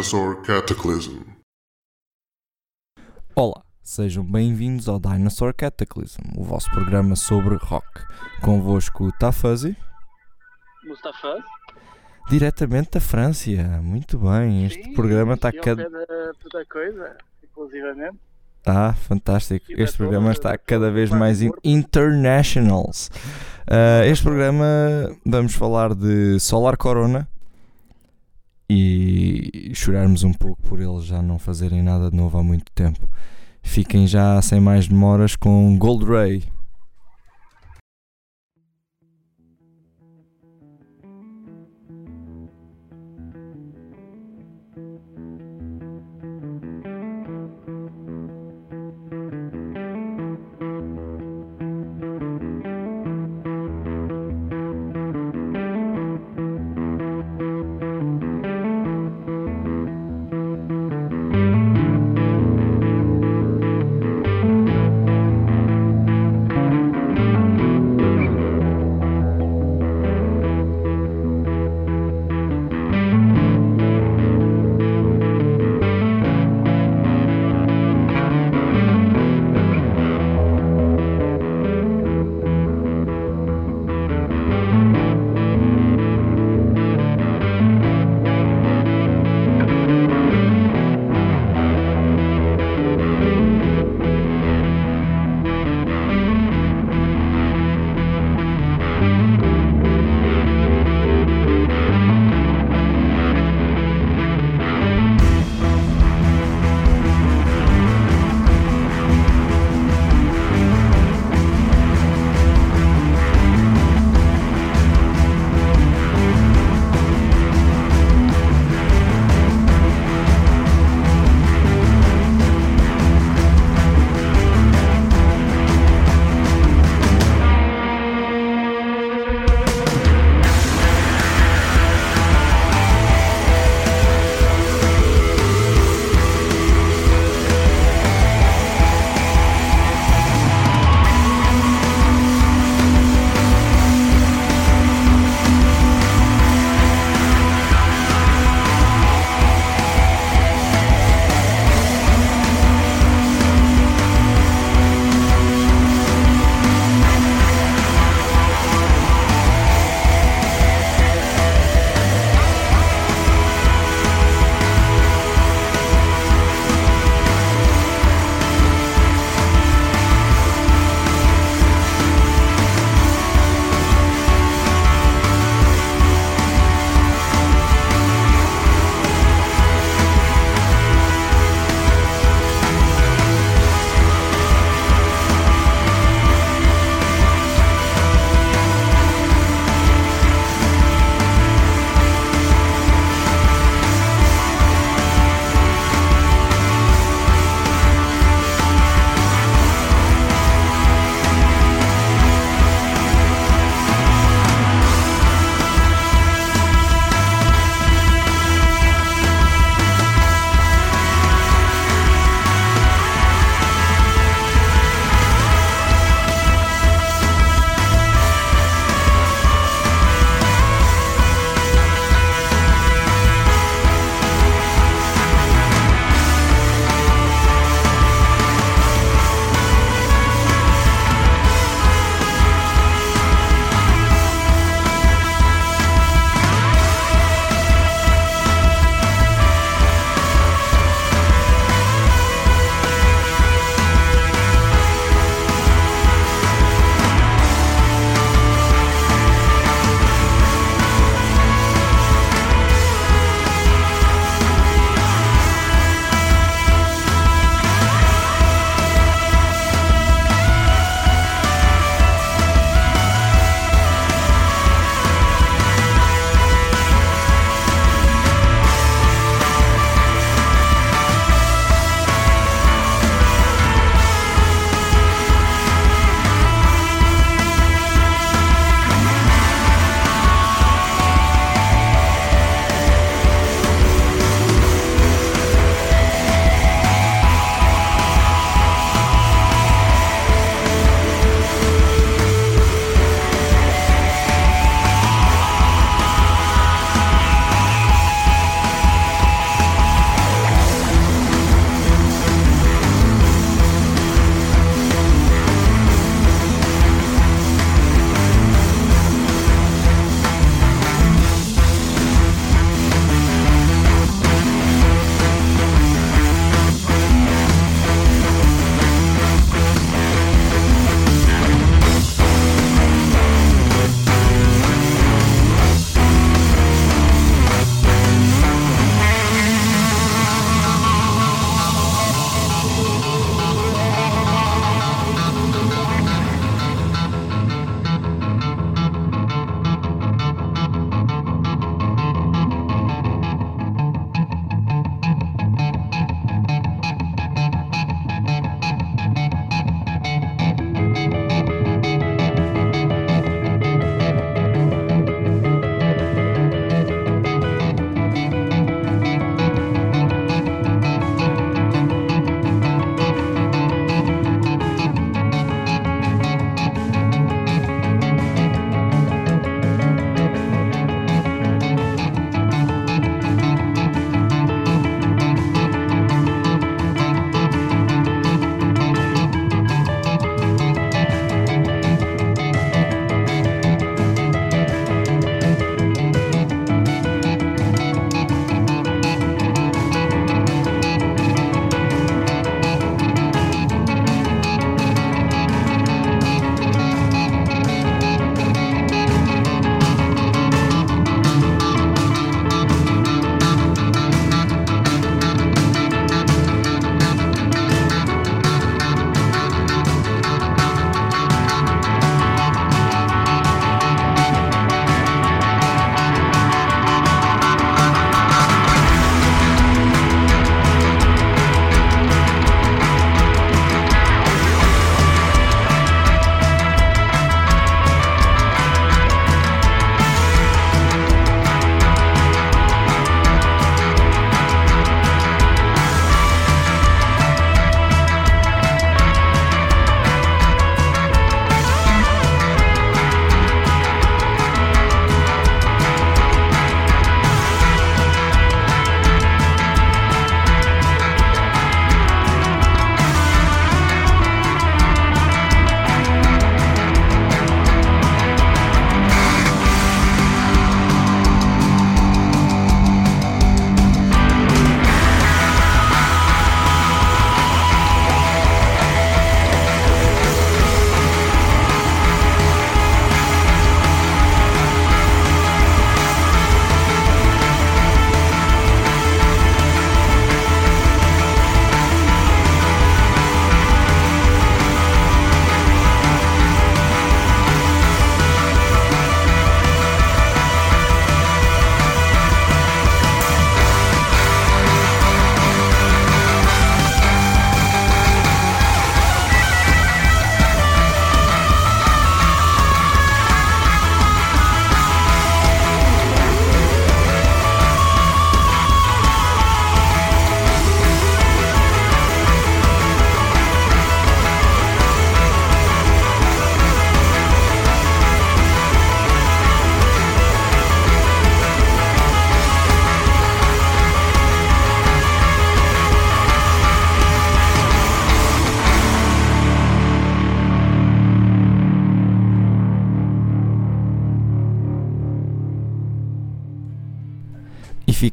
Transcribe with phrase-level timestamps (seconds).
[0.00, 1.20] Dinosaur Cataclysm.
[3.36, 7.86] Olá, sejam bem-vindos ao Dinosaur Cataclysm, o vosso programa sobre rock.
[8.40, 9.76] Convosco está Fuzzy,
[10.86, 11.36] Mustafa?
[12.30, 13.50] diretamente da França.
[13.82, 15.84] Muito bem, este Sim, programa está cada.
[15.84, 18.18] pé da, da coisa, inclusivamente.
[18.64, 19.66] Ah, fantástico.
[19.68, 23.10] Este programa está da cada vez mais in- internationals.
[23.70, 24.64] Ah, este programa
[25.26, 27.28] vamos falar de Solar Corona
[28.72, 33.08] e chorarmos um pouco por eles já não fazerem nada de novo há muito tempo.
[33.64, 36.44] Fiquem já sem mais demoras com Gold Ray.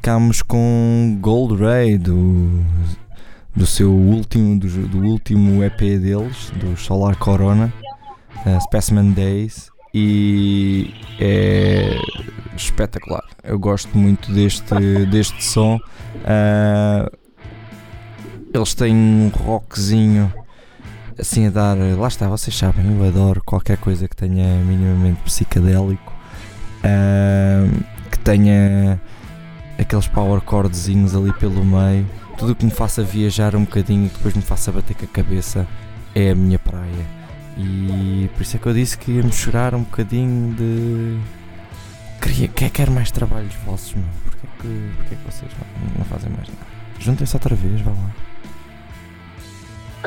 [0.08, 2.64] Ficámos com Gold Ray do,
[3.54, 7.74] do seu último, do, do último EP deles, do Solar Corona,
[8.46, 12.00] uh, Specimen Days, e é
[12.56, 13.26] espetacular.
[13.44, 15.76] Eu gosto muito deste, deste som.
[15.76, 17.12] Uh,
[18.54, 20.34] eles têm um rockzinho
[21.20, 21.76] assim a dar.
[21.76, 26.14] Lá está, vocês sabem, eu adoro qualquer coisa que tenha minimamente psicadélico,
[26.78, 29.02] uh, que tenha
[29.78, 32.08] aqueles power chordzinhos ali pelo meio,
[32.38, 35.68] tudo que me faça viajar um bocadinho e depois me faça bater com a cabeça
[36.16, 37.18] é a minha praia.
[37.58, 41.18] E por isso é que eu disse que íamos chorar um bocadinho de.
[42.22, 44.06] Queria, quer, quer mais trabalhos vossos, meu?
[44.26, 46.68] Porquê que, porquê que vocês não, não fazem mais nada?
[47.00, 48.12] Juntem-se outra vez, vá lá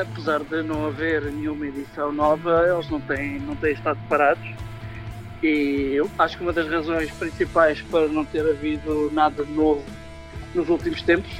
[0.01, 4.47] apesar de não haver nenhuma edição nova, eles não têm, não têm estado parados.
[5.41, 9.83] E eu acho que uma das razões principais para não ter havido nada de novo
[10.53, 11.31] nos últimos tempos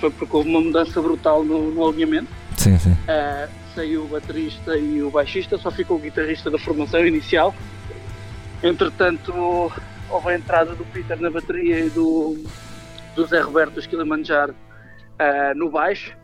[0.00, 2.28] foi porque houve uma mudança brutal no, no alinhamento.
[2.56, 2.92] Sim, sim.
[2.92, 7.54] Uh, saiu o baterista e o baixista, só ficou o guitarrista da formação inicial.
[8.62, 9.32] Entretanto,
[10.08, 12.42] houve a entrada do Peter na bateria e do,
[13.14, 16.16] do Zé Roberto Esquilamanjar uh, no baixo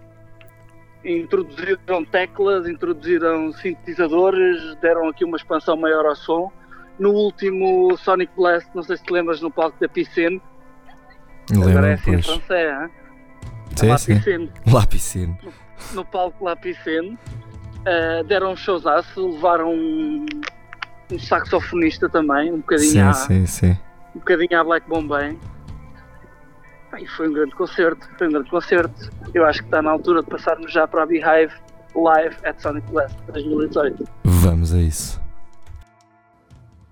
[1.05, 6.53] introduziram teclas, introduziram sintetizadores, deram aqui uma expansão maior ao som.
[6.99, 10.40] No último Sonic Blast, não sei se te lembras, no palco da Piscine.
[11.50, 12.19] Lembro, é assim pois.
[12.19, 12.90] em francês, hein?
[13.76, 14.14] Sim, La sim.
[14.17, 14.50] Piscine.
[14.67, 14.87] Lá.
[15.90, 17.19] No, no palco La Piscine.
[17.81, 20.26] uh, deram um showzaço, levaram um,
[21.12, 23.78] um saxofonista também, um bocadinho, Sim, à, sim, sim.
[24.14, 25.38] um bocadinho à Black Bombay.
[26.99, 29.11] E foi um grande concerto, foi um grande concerto.
[29.35, 31.52] Eu acho que está na altura de passarmos já para a Beehive
[31.95, 34.05] Live at Sonic Blast 2018.
[34.25, 35.21] Vamos a isso.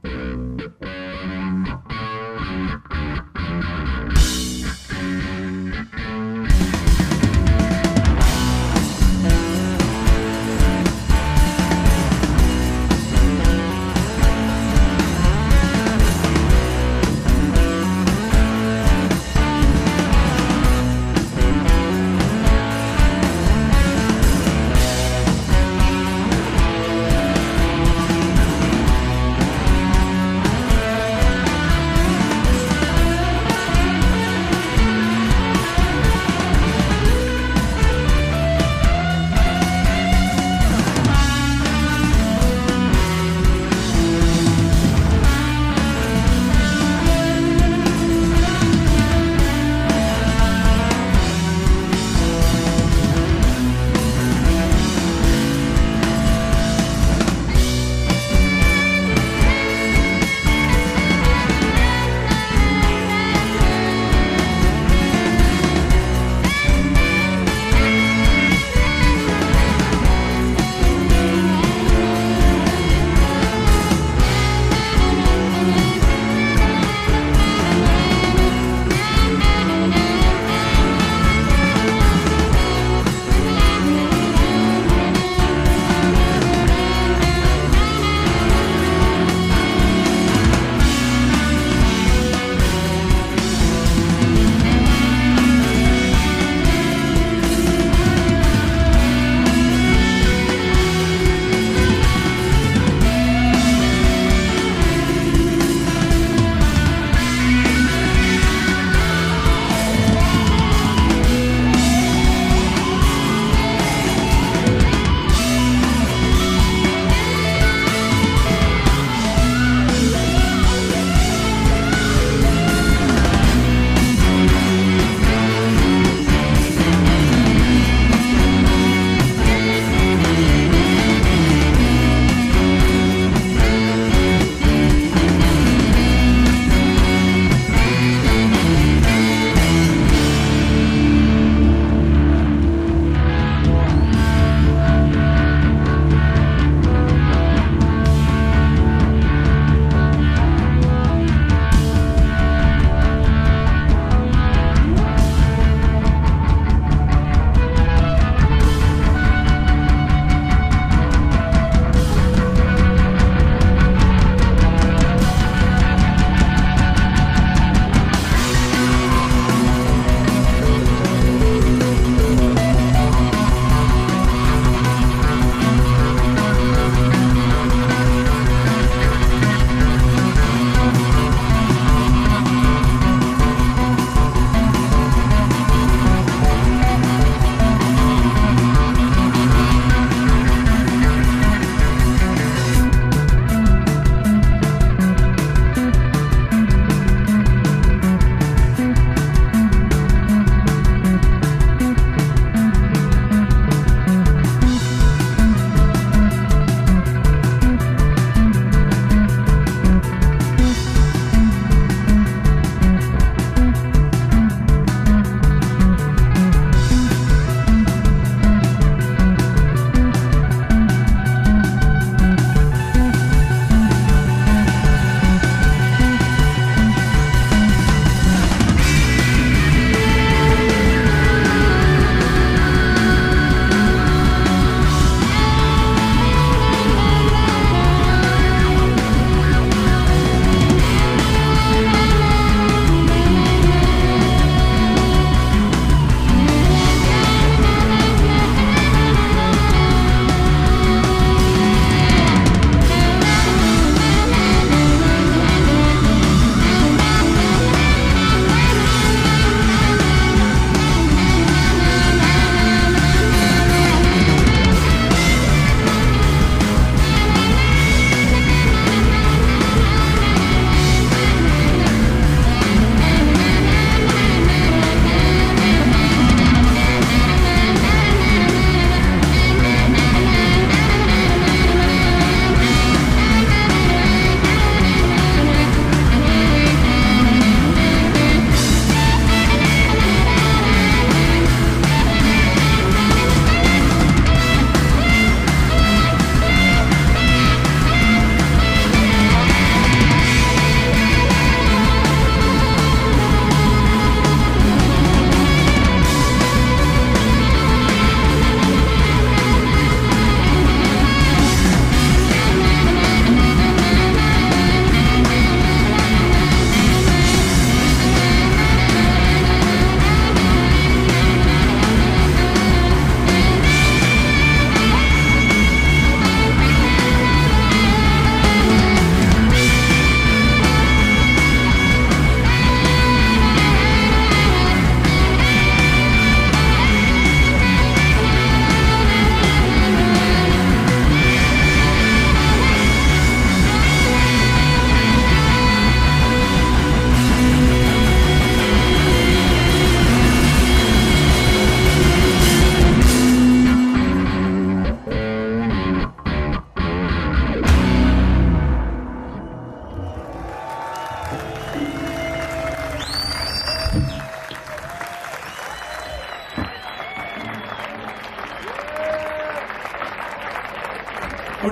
[0.06, 0.45] Yeah.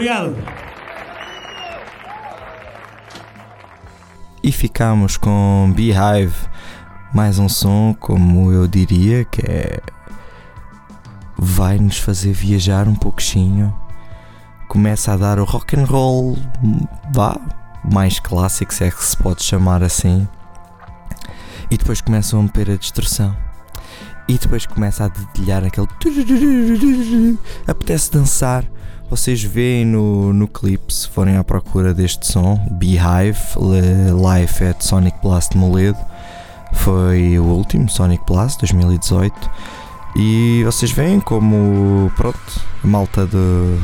[0.05, 0.37] Obrigado.
[4.43, 6.35] E ficamos com Beehive,
[7.15, 9.81] mais um som, como eu diria, que é.
[11.39, 13.75] vai nos fazer viajar um pouquinho.
[14.69, 16.37] Começa a dar o rock and roll,
[17.11, 17.41] vá,
[17.91, 20.29] mais clássico, se é que se pode chamar assim.
[21.71, 23.35] E depois começam a meter a destruição.
[24.29, 25.89] E depois começa a dedilhar aquele.
[27.67, 28.65] Apetece dançar.
[29.11, 35.17] Vocês veem no, no clipe, se forem à procura deste som, Beehive, live at Sonic
[35.23, 35.99] Blast Moledo.
[36.73, 39.51] Foi o último, Sonic Blast 2018.
[40.17, 42.39] E vocês veem como, pronto,
[42.83, 43.79] a malta do,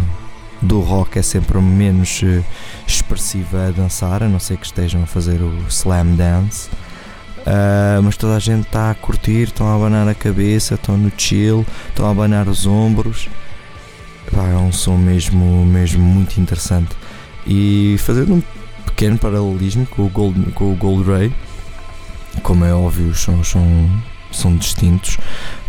[0.63, 2.43] do rock é sempre menos eh,
[2.87, 6.69] expressiva a dançar, a não ser que estejam a fazer o slam dance.
[7.41, 11.11] Uh, mas toda a gente está a curtir, estão a abanar a cabeça, estão no
[11.17, 13.29] chill, estão a abanar os ombros.
[14.41, 16.97] Pá, é um som mesmo, mesmo muito interessante.
[17.47, 18.43] E fazendo um
[18.87, 21.33] pequeno paralelismo com o Gold, com o Gold Ray,
[22.43, 23.91] como é óbvio, os sons são,
[24.33, 25.19] são distintos,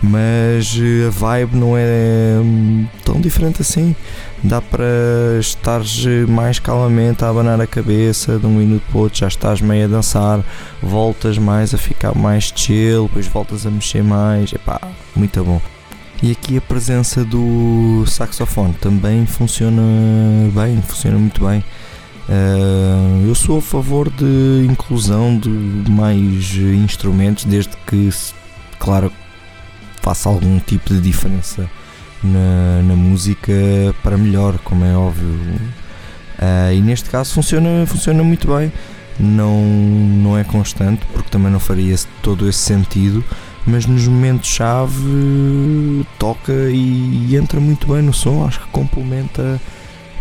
[0.01, 0.73] mas
[1.05, 3.93] a vibe não é hum, tão diferente assim.
[4.41, 4.85] Dá para
[5.37, 5.81] estar
[6.29, 9.83] mais calmamente a abanar a cabeça de um minuto para o outro, já estás meio
[9.83, 10.45] a dançar,
[10.81, 14.79] voltas mais a ficar mais chill, depois voltas a mexer mais, epá,
[15.13, 15.61] muito bom.
[16.23, 19.81] E aqui a presença do saxofone também funciona
[20.53, 21.63] bem, funciona muito bem.
[22.29, 25.49] Uh, eu sou a favor de inclusão de
[25.89, 28.09] mais instrumentos, desde que,
[28.77, 29.11] claro,
[30.01, 31.67] faça algum tipo de diferença
[32.23, 33.51] na, na música
[34.03, 35.27] para melhor, como é óbvio.
[35.27, 38.71] Uh, e neste caso funciona, funciona muito bem.
[39.19, 43.23] Não, não é constante, porque também não faria todo esse sentido,
[43.65, 48.45] mas nos momentos-chave toca e, e, entra muito bem no som.
[48.45, 49.59] Acho que complementa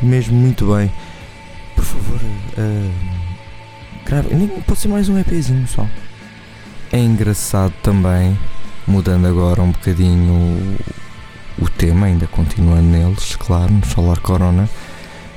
[0.03, 0.91] mesmo muito bem.
[1.75, 2.21] Por favor,
[2.59, 2.91] uh,
[4.05, 4.29] grave.
[4.67, 5.87] Pode ser mais um EPzinho só.
[6.93, 8.37] É engraçado também,
[8.87, 10.77] mudando agora um bocadinho
[11.59, 14.69] o tema, ainda continuando neles, claro, no Solar Corona,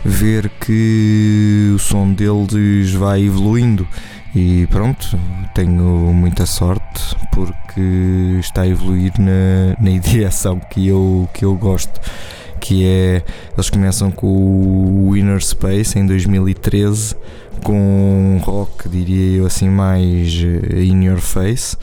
[0.04, 3.88] ver que o som deles vai evoluindo
[4.36, 5.20] e pronto,
[5.54, 12.00] tenho muita sorte porque está a evoluir na, na direção que eu, que eu gosto.
[12.60, 17.16] Que é, eles começam com o Inner Space em 2013,
[17.64, 21.76] com um rock, diria eu assim, mais in your face.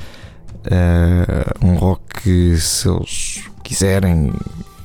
[0.61, 4.33] Uh, um rock que se eles quiserem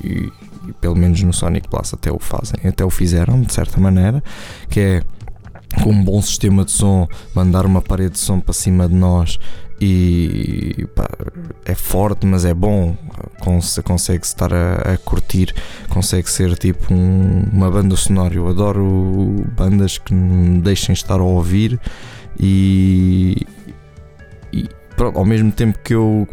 [0.03, 0.31] e,
[0.67, 4.23] e, pelo menos no Sonic Plus até o fazem, até o fizeram de certa maneira,
[4.69, 5.03] que é
[5.83, 9.39] com um bom sistema de som, mandar uma parede de som para cima de nós
[9.79, 11.07] e pá,
[11.65, 12.95] é forte, mas é bom.
[13.83, 15.53] Consegue-se estar a, a, curtir,
[15.89, 18.33] consegue ser tipo um, uma banda sonora.
[18.33, 21.79] Eu adoro bandas que me deixem estar a ouvir
[22.39, 23.45] e,
[24.51, 26.27] e pronto, ao mesmo tempo que eu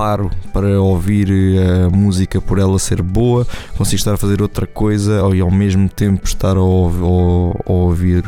[0.00, 4.66] paro para ouvir eh, a música por ela ser boa, consigo estar a fazer outra
[4.66, 8.24] coisa e ao mesmo tempo estar a, ouvir,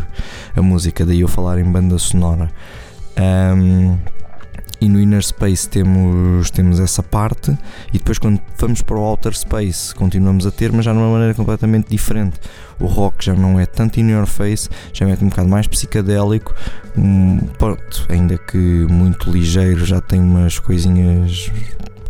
[0.55, 2.51] a música, daí eu falar em banda sonora.
[3.19, 3.97] Um,
[4.83, 7.57] e no Inner Space temos, temos essa parte,
[7.92, 11.09] e depois quando vamos para o Outer Space continuamos a ter, mas já de uma
[11.09, 12.40] maneira completamente diferente.
[12.81, 16.53] O rock já não é tanto in your face, já é um bocado mais psicadélico,
[16.99, 21.53] um, pronto, ainda que muito ligeiro, já tem umas coisinhas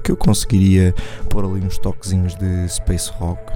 [0.03, 0.95] que eu conseguiria
[1.29, 3.53] pôr ali uns toquezinhos de space rock.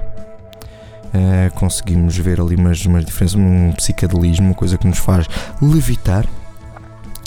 [1.07, 5.25] Uh, conseguimos ver ali umas, umas diferenças, um psicadelismo, uma coisa que nos faz
[5.59, 6.27] levitar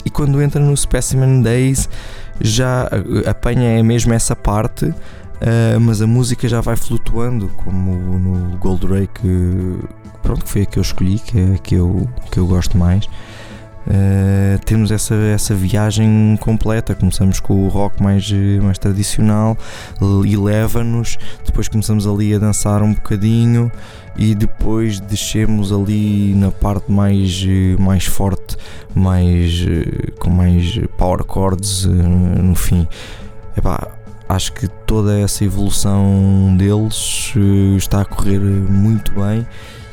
[0.05, 1.89] e quando entra no Specimen Days
[2.39, 2.89] já
[3.27, 9.07] apanha mesmo essa parte, uh, mas a música já vai flutuando, como no Gold Ray
[9.07, 9.79] que,
[10.21, 12.77] pronto, que foi a que eu escolhi, que é a que eu, que eu gosto
[12.77, 13.07] mais.
[13.87, 16.93] Uh, temos essa, essa viagem completa.
[16.93, 19.57] Começamos com o rock mais, mais tradicional
[20.25, 21.17] e leva-nos.
[21.45, 23.71] Depois começamos ali a dançar um bocadinho
[24.15, 27.45] e depois descemos ali na parte mais,
[27.79, 28.57] mais forte,
[28.93, 29.65] mais,
[30.19, 32.87] com mais power chords eh, no fim.
[33.57, 33.87] Epá,
[34.31, 39.45] acho que toda essa evolução deles eh, está a correr muito bem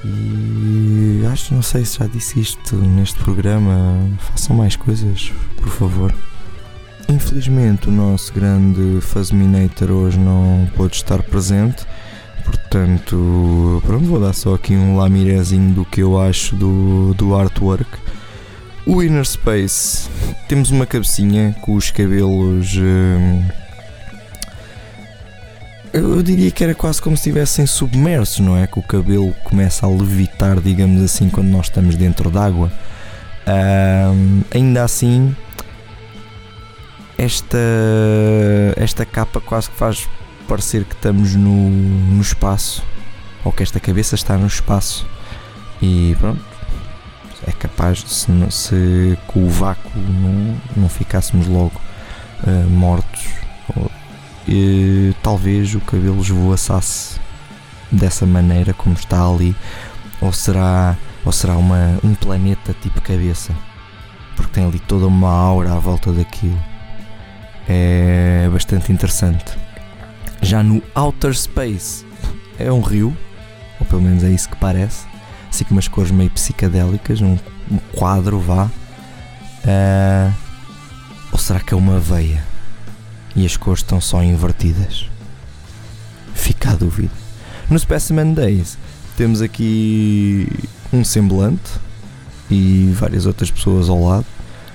[0.05, 3.99] e acho, não sei se já disse isto neste programa,
[4.31, 6.15] façam mais coisas, por favor.
[7.09, 11.85] Infelizmente o nosso grande Fuzminator hoje não pôde estar presente,
[12.45, 17.91] portanto, pronto, vou dar só aqui um lamirezinho do que eu acho do, do artwork.
[18.87, 20.09] O Inner Space,
[20.49, 22.77] temos uma cabecinha com os cabelos...
[22.79, 23.43] Hum,
[25.93, 28.67] eu diria que era quase como se estivessem submersos, não é?
[28.67, 32.73] Que o cabelo começa a levitar, digamos assim, quando nós estamos dentro d'água.
[33.47, 35.35] Um, ainda assim,
[37.17, 37.59] esta,
[38.77, 40.09] esta capa quase que faz
[40.47, 42.83] parecer que estamos no, no espaço,
[43.45, 45.07] ou que esta cabeça está no espaço.
[45.81, 46.45] E pronto,
[47.47, 51.81] é capaz, se, se com o vácuo não, não ficássemos logo
[52.45, 53.27] uh, mortos,
[53.77, 53.91] ou,
[54.49, 57.21] e, talvez o cabelo esvoaçasse
[57.93, 59.55] dessa maneira como está ali,
[60.21, 63.55] ou será, ou será uma, um planeta tipo cabeça,
[64.35, 66.59] porque tem ali toda uma aura à volta daquilo.
[67.69, 69.59] É bastante interessante.
[70.41, 72.07] Já no Outer Space
[72.59, 73.15] é um rio,
[73.79, 75.07] ou pelo menos é isso que parece
[75.51, 77.37] assim com umas cores meio psicadélicas, um,
[77.71, 78.71] um quadro vá.
[79.65, 80.33] Uh,
[81.33, 82.43] ou será que é uma veia
[83.39, 85.09] e as cores estão só invertidas?
[86.35, 87.13] Fica a dúvida.
[87.71, 88.77] No Specimen Days
[89.17, 90.49] temos aqui
[90.93, 91.71] um semblante
[92.51, 94.27] e várias outras pessoas ao lado.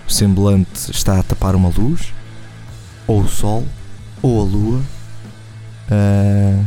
[0.08, 2.14] O semblante está a tapar uma luz,
[3.06, 3.66] ou o sol,
[4.22, 4.82] ou a lua.
[5.92, 6.66] Uh,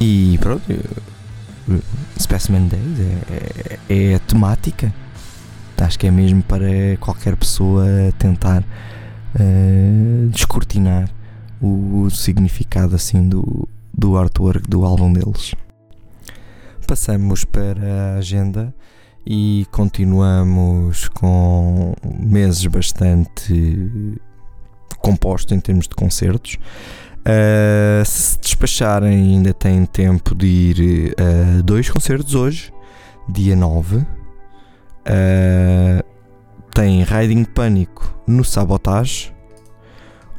[0.00, 0.62] e pronto,
[2.18, 4.92] Specimen Days é, é, é, temática.
[5.78, 7.86] Acho que é mesmo para qualquer pessoa
[8.18, 8.62] tentar
[9.34, 11.10] uh, descortinar
[11.60, 15.54] o, significado assim do, do artwork do álbum deles.
[16.86, 18.74] Passamos para a agenda
[19.26, 24.18] e continuamos com meses bastante
[24.98, 26.58] compostos em termos de concertos.
[27.20, 32.72] Uh, se despacharem, ainda têm tempo de ir a dois concertos hoje,
[33.28, 33.96] dia 9.
[33.96, 34.06] Uh,
[36.74, 39.32] tem Riding Pânico no Sabotage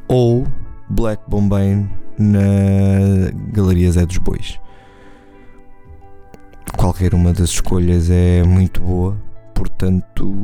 [0.08, 0.46] ou
[0.88, 1.86] Black Bombay
[2.18, 4.60] na Galeria Zé dos Bois.
[6.76, 9.16] Qualquer uma das escolhas é muito boa,
[9.54, 10.34] portanto,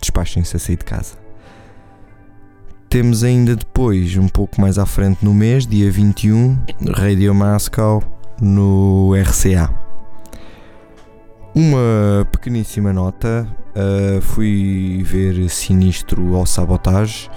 [0.00, 1.16] despachem-se a sair de casa.
[2.88, 6.56] Temos ainda depois, um pouco mais à frente no mês, dia 21,
[6.96, 8.02] Radio Moscow
[8.40, 9.83] no RCA.
[11.54, 17.30] Uma pequeníssima nota, uh, fui ver Sinistro ao Sabotage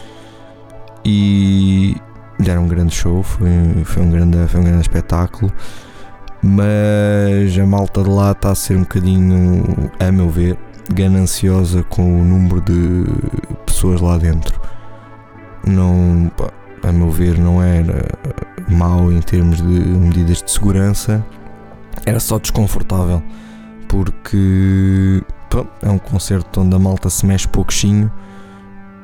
[1.05, 1.95] e
[2.39, 3.47] deram um grande show, foi,
[3.85, 5.53] foi, um grande, foi um grande espetáculo,
[6.41, 10.57] mas a malta de lá está a ser um bocadinho, a meu ver,
[10.91, 13.05] gananciosa com o número de
[13.67, 14.59] pessoas lá dentro.
[15.63, 16.31] Não,
[16.81, 18.03] a meu ver, não era
[18.67, 21.23] mau em termos de medidas de segurança,
[22.03, 23.21] era só desconfortável,
[23.87, 25.23] porque
[25.81, 28.11] é um concerto onde a malta se mexe pouquinho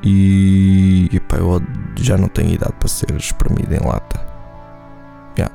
[0.02, 1.62] e, e pá, eu
[1.96, 4.20] já não tenho idade para ser espremido em lata.
[5.38, 5.54] Yeah.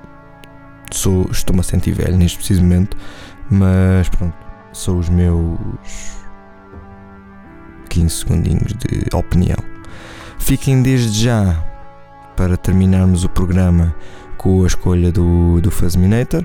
[0.91, 2.97] Sou, estou-me a sentir velho neste preciso momento,
[3.49, 4.35] mas pronto,
[4.73, 5.59] são os meus
[7.89, 9.57] 15 segundinhos de opinião.
[10.39, 11.63] Fiquem desde já
[12.35, 13.93] para terminarmos o programa
[14.37, 16.43] com a escolha do, do Fuzminator,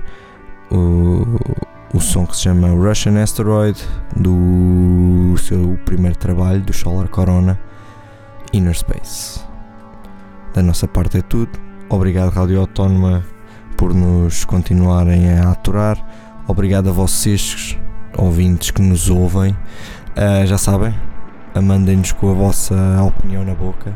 [0.69, 1.39] o,
[1.93, 3.79] o som que se chama Russian Asteroid,
[4.15, 7.59] do seu primeiro trabalho, do Solar Corona,
[8.53, 9.39] Inner Space.
[10.53, 11.51] Da nossa parte é tudo.
[11.89, 13.23] Obrigado, Rádio Autónoma,
[13.77, 15.97] por nos continuarem a aturar.
[16.47, 17.77] Obrigado a vocês,
[18.17, 19.51] ouvintes que nos ouvem.
[19.51, 20.93] Uh, já sabem,
[21.61, 23.95] mandem-nos com a vossa opinião na boca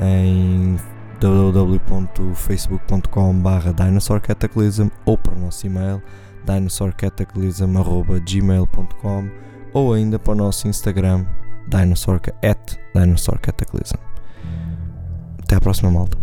[0.00, 0.76] em
[1.20, 6.02] www.facebook.com.br dinosaurcataclysm ou para o nosso e-mail
[6.46, 9.30] dinosaurcataclysm.gmail.com
[9.72, 11.24] ou ainda para o nosso Instagram
[11.68, 13.96] dinosaur, at dinosaurcataclysm.
[15.42, 16.18] Até à próxima malta.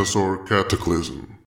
[0.00, 1.39] Dinosaur Cataclysm.